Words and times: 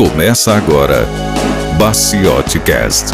Começa 0.00 0.54
agora, 0.54 1.04
Baciote 1.78 2.58
Cast. 2.60 3.08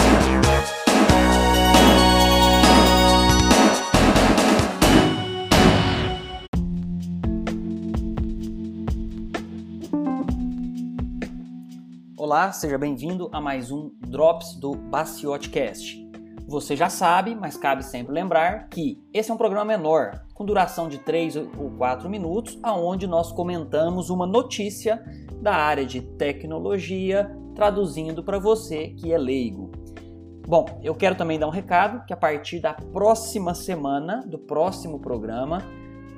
Olá, 12.17 12.53
seja 12.53 12.79
bem-vindo 12.79 13.29
a 13.33 13.41
mais 13.41 13.73
um 13.73 13.91
Drops 14.07 14.55
do 14.55 14.77
Baciote 14.77 15.51
Cast. 15.51 16.06
Você 16.49 16.77
já 16.77 16.89
sabe, 16.89 17.35
mas 17.35 17.57
cabe 17.57 17.85
sempre 17.85 18.15
lembrar 18.15 18.69
que 18.69 19.03
esse 19.13 19.33
é 19.33 19.35
um 19.35 19.37
programa 19.37 19.65
menor, 19.65 20.25
com 20.33 20.45
duração 20.45 20.89
de 20.89 20.99
3 20.99 21.37
ou 21.37 21.71
4 21.77 22.09
minutos, 22.09 22.57
aonde 22.63 23.05
nós 23.05 23.33
comentamos 23.33 24.11
uma 24.11 24.29
notícia 24.29 25.03
da 25.43 25.55
área 25.57 25.85
de 25.85 26.01
tecnologia, 26.01 27.37
traduzindo 27.53 28.23
para 28.23 28.39
você 28.39 28.91
que 28.91 29.13
é 29.13 29.19
leigo. 29.19 29.73
Bom, 30.47 30.67
eu 30.85 30.95
quero 30.95 31.17
também 31.17 31.37
dar 31.37 31.49
um 31.49 31.51
recado 31.51 32.07
que 32.07 32.13
a 32.13 32.17
partir 32.17 32.61
da 32.61 32.75
próxima 32.75 33.53
semana, 33.53 34.25
do 34.25 34.39
próximo 34.39 35.01
programa, 35.01 35.61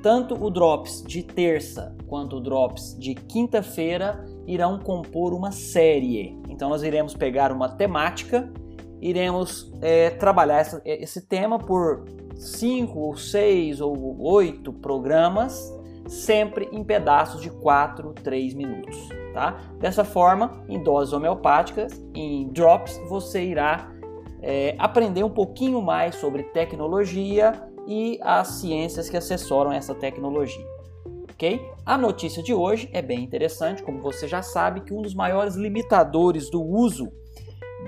tanto 0.03 0.35
o 0.35 0.51
Drops 0.51 1.03
de 1.03 1.23
terça 1.23 1.97
quanto 2.07 2.37
o 2.37 2.41
Drops 2.41 2.95
de 2.99 3.15
quinta-feira 3.15 4.23
irão 4.47 4.79
compor 4.79 5.33
uma 5.33 5.51
série. 5.51 6.39
Então 6.51 6.69
nós 6.69 6.83
iremos 6.83 7.15
pegar 7.15 7.51
uma 7.51 7.71
temática 7.71 8.53
iremos 9.01 9.71
é, 9.81 10.11
trabalhar 10.11 10.59
essa, 10.59 10.83
é, 10.85 11.03
esse 11.03 11.21
tema 11.21 11.59
por 11.59 12.05
cinco 12.35 13.01
ou 13.01 13.17
seis 13.17 13.81
ou 13.81 14.21
oito 14.21 14.73
programas, 14.73 15.75
sempre 16.07 16.69
em 16.73 16.83
pedaços 16.83 17.41
de 17.41 17.51
4, 17.51 18.15
3 18.23 18.55
minutos. 18.55 19.09
Tá? 19.35 19.61
Dessa 19.79 20.05
forma, 20.05 20.65
em 20.69 20.83
doses 20.83 21.13
homeopáticas, 21.13 22.03
em 22.15 22.49
drops, 22.49 22.99
você 23.09 23.45
irá 23.45 23.93
é, 24.41 24.75
aprender 24.79 25.23
um 25.23 25.31
pouquinho 25.31 25.83
mais 25.83 26.15
sobre 26.17 26.45
tecnologia 26.45 27.53
e 27.87 28.19
as 28.23 28.49
ciências 28.49 29.09
que 29.09 29.17
assessoram 29.17 29.73
essa 29.73 29.95
tecnologia. 29.95 30.65
ok? 31.31 31.61
A 31.85 31.97
notícia 31.97 32.43
de 32.43 32.53
hoje 32.53 32.89
é 32.93 33.01
bem 33.01 33.23
interessante, 33.23 33.83
como 33.83 34.01
você 34.01 34.29
já 34.29 34.43
sabe, 34.43 34.81
que 34.83 34.93
um 34.93 35.03
dos 35.03 35.15
maiores 35.15 35.55
limitadores 35.55 36.51
do 36.51 36.63
uso 36.63 37.11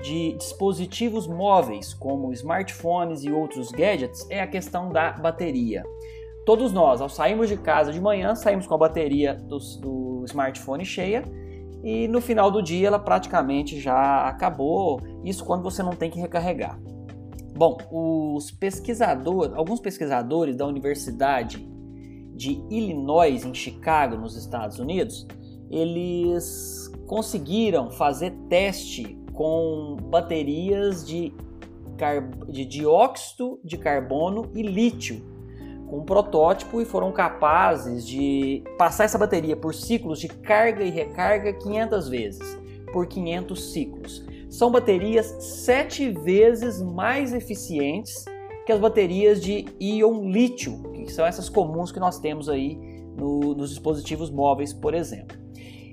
de 0.01 0.33
dispositivos 0.33 1.27
móveis, 1.27 1.93
como 1.93 2.31
smartphones 2.31 3.23
e 3.23 3.31
outros 3.31 3.71
gadgets, 3.71 4.25
é 4.29 4.41
a 4.41 4.47
questão 4.47 4.91
da 4.91 5.11
bateria. 5.11 5.83
Todos 6.45 6.71
nós, 6.71 7.01
ao 7.01 7.09
sairmos 7.09 7.49
de 7.49 7.57
casa 7.57 7.91
de 7.91 8.01
manhã, 8.01 8.33
saímos 8.35 8.65
com 8.65 8.73
a 8.73 8.77
bateria 8.77 9.35
do, 9.35 9.57
do 9.79 10.23
smartphone 10.25 10.85
cheia 10.85 11.23
e 11.83 12.07
no 12.07 12.21
final 12.21 12.49
do 12.49 12.61
dia 12.61 12.87
ela 12.87 12.99
praticamente 12.99 13.79
já 13.79 14.27
acabou. 14.27 14.99
Isso 15.23 15.45
quando 15.45 15.63
você 15.63 15.83
não 15.83 15.91
tem 15.91 16.09
que 16.09 16.19
recarregar. 16.19 16.79
Bom, 17.55 17.77
os 17.91 18.49
pesquisadores, 18.49 19.53
alguns 19.53 19.79
pesquisadores 19.79 20.55
da 20.55 20.65
Universidade 20.65 21.67
de 22.33 22.53
Illinois 22.71 23.45
em 23.45 23.53
Chicago, 23.53 24.15
nos 24.15 24.35
Estados 24.35 24.79
Unidos, 24.79 25.27
eles 25.69 26.89
conseguiram 27.05 27.91
fazer 27.91 28.31
teste 28.49 29.20
com 29.33 29.97
baterias 30.09 31.05
de, 31.05 31.33
de 32.47 32.65
dióxido 32.65 33.59
de 33.63 33.77
carbono 33.77 34.49
e 34.53 34.61
lítio 34.61 35.31
com 35.91 35.97
um 35.97 36.05
protótipo 36.05 36.79
e 36.79 36.85
foram 36.85 37.11
capazes 37.11 38.07
de 38.07 38.63
passar 38.77 39.03
essa 39.03 39.17
bateria 39.17 39.57
por 39.57 39.75
ciclos 39.75 40.21
de 40.21 40.29
carga 40.29 40.85
e 40.85 40.89
recarga 40.89 41.51
500 41.51 42.07
vezes, 42.07 42.59
por 42.93 43.05
500 43.07 43.73
ciclos. 43.73 44.25
São 44.49 44.71
baterias 44.71 45.25
sete 45.39 46.09
vezes 46.09 46.81
mais 46.81 47.33
eficientes 47.33 48.23
que 48.65 48.71
as 48.71 48.79
baterias 48.79 49.41
de 49.41 49.65
íon 49.81 50.29
lítio, 50.29 50.81
que 50.93 51.11
são 51.11 51.25
essas 51.25 51.49
comuns 51.49 51.91
que 51.91 51.99
nós 51.99 52.19
temos 52.19 52.47
aí 52.47 52.75
no, 53.17 53.53
nos 53.53 53.71
dispositivos 53.71 54.31
móveis, 54.31 54.71
por 54.71 54.93
exemplo. 54.93 55.40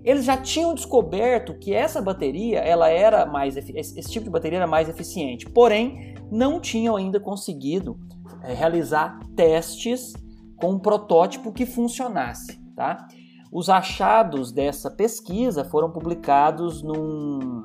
Eles 0.04 0.24
já 0.24 0.36
tinham 0.36 0.74
descoberto 0.74 1.58
que 1.58 1.74
essa 1.74 2.00
bateria, 2.00 2.60
ela 2.60 2.88
era 2.88 3.26
mais 3.26 3.56
esse 3.56 4.10
tipo 4.10 4.24
de 4.24 4.30
bateria 4.30 4.58
era 4.58 4.66
mais 4.66 4.88
eficiente, 4.88 5.48
porém 5.48 6.14
não 6.30 6.60
tinham 6.60 6.96
ainda 6.96 7.18
conseguido 7.18 7.98
é, 8.42 8.52
realizar 8.54 9.18
testes 9.34 10.12
com 10.56 10.72
um 10.72 10.78
protótipo 10.78 11.52
que 11.52 11.66
funcionasse, 11.66 12.58
tá? 12.74 13.08
Os 13.50 13.70
achados 13.70 14.52
dessa 14.52 14.90
pesquisa 14.90 15.64
foram 15.64 15.90
publicados 15.90 16.82
num 16.82 17.62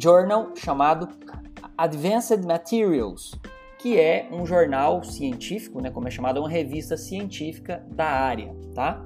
journal 0.00 0.50
chamado 0.56 1.08
Advanced 1.78 2.44
Materials, 2.44 3.38
que 3.78 3.98
é 3.98 4.28
um 4.32 4.44
jornal 4.44 5.04
científico, 5.04 5.80
né, 5.80 5.90
como 5.90 6.08
é 6.08 6.10
chamado, 6.10 6.40
uma 6.40 6.48
revista 6.48 6.96
científica 6.96 7.86
da 7.92 8.06
área, 8.06 8.52
tá? 8.74 9.04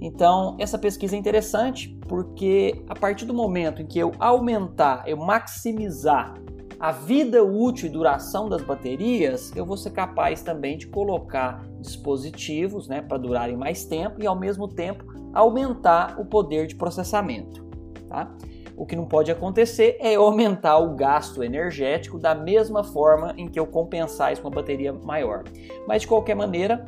Então, 0.00 0.56
essa 0.58 0.78
pesquisa 0.78 1.14
é 1.14 1.18
interessante 1.18 1.96
porque 2.08 2.82
a 2.88 2.94
partir 2.94 3.26
do 3.26 3.34
momento 3.34 3.82
em 3.82 3.86
que 3.86 3.98
eu 3.98 4.12
aumentar, 4.18 5.04
eu 5.06 5.16
maximizar 5.16 6.34
a 6.78 6.90
vida 6.90 7.44
útil 7.44 7.86
e 7.86 7.92
duração 7.92 8.48
das 8.48 8.62
baterias, 8.62 9.52
eu 9.54 9.66
vou 9.66 9.76
ser 9.76 9.90
capaz 9.90 10.42
também 10.42 10.78
de 10.78 10.86
colocar 10.86 11.62
dispositivos 11.78 12.88
né, 12.88 13.02
para 13.02 13.18
durarem 13.18 13.54
mais 13.54 13.84
tempo 13.84 14.22
e 14.22 14.26
ao 14.26 14.34
mesmo 14.34 14.66
tempo 14.66 15.04
aumentar 15.34 16.18
o 16.18 16.24
poder 16.24 16.66
de 16.66 16.74
processamento. 16.74 17.62
Tá? 18.08 18.34
O 18.74 18.86
que 18.86 18.96
não 18.96 19.04
pode 19.04 19.30
acontecer 19.30 19.98
é 20.00 20.14
aumentar 20.14 20.78
o 20.78 20.94
gasto 20.96 21.44
energético 21.44 22.18
da 22.18 22.34
mesma 22.34 22.82
forma 22.82 23.34
em 23.36 23.46
que 23.46 23.60
eu 23.60 23.66
compensar 23.66 24.32
isso 24.32 24.40
com 24.40 24.48
uma 24.48 24.54
bateria 24.54 24.90
maior. 24.90 25.44
Mas 25.86 26.00
de 26.00 26.08
qualquer 26.08 26.34
maneira, 26.34 26.82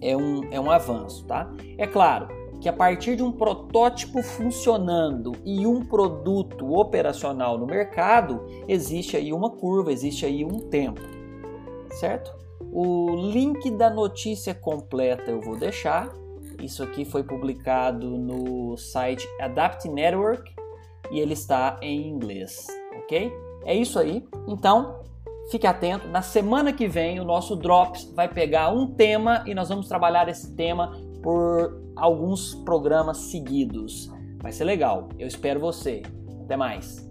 é 0.00 0.16
um, 0.16 0.42
é 0.50 0.60
um 0.60 0.70
avanço, 0.70 1.24
tá? 1.24 1.50
É 1.76 1.86
claro 1.86 2.28
que 2.60 2.68
a 2.68 2.72
partir 2.72 3.16
de 3.16 3.22
um 3.22 3.30
protótipo 3.30 4.22
funcionando 4.22 5.32
e 5.44 5.66
um 5.66 5.84
produto 5.84 6.74
operacional 6.74 7.56
no 7.56 7.66
mercado, 7.66 8.44
existe 8.66 9.16
aí 9.16 9.32
uma 9.32 9.50
curva, 9.50 9.92
existe 9.92 10.26
aí 10.26 10.44
um 10.44 10.58
tempo, 10.58 11.00
certo? 11.92 12.34
O 12.72 13.14
link 13.14 13.70
da 13.70 13.88
notícia 13.88 14.54
completa 14.54 15.30
eu 15.30 15.40
vou 15.40 15.56
deixar. 15.56 16.12
Isso 16.60 16.82
aqui 16.82 17.04
foi 17.04 17.22
publicado 17.22 18.18
no 18.18 18.76
site 18.76 19.26
Adapt 19.40 19.88
Network 19.88 20.52
e 21.10 21.20
ele 21.20 21.34
está 21.34 21.78
em 21.80 22.08
inglês, 22.08 22.66
ok? 23.04 23.32
É 23.64 23.74
isso 23.74 23.98
aí. 23.98 24.26
Então, 24.48 25.00
Fique 25.50 25.66
atento, 25.66 26.06
na 26.08 26.20
semana 26.20 26.74
que 26.74 26.86
vem 26.86 27.18
o 27.20 27.24
nosso 27.24 27.56
Drops 27.56 28.12
vai 28.14 28.28
pegar 28.28 28.68
um 28.68 28.86
tema 28.86 29.42
e 29.46 29.54
nós 29.54 29.70
vamos 29.70 29.88
trabalhar 29.88 30.28
esse 30.28 30.54
tema 30.54 30.92
por 31.22 31.90
alguns 31.96 32.54
programas 32.54 33.16
seguidos. 33.16 34.12
Vai 34.42 34.52
ser 34.52 34.64
legal. 34.64 35.08
Eu 35.18 35.26
espero 35.26 35.58
você. 35.58 36.02
Até 36.44 36.54
mais. 36.54 37.08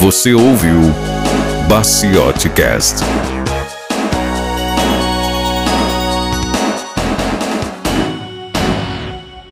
Você 0.00 0.34
ouviu 0.34 0.80
Baciote 1.68 2.50
Cast. 2.50 3.35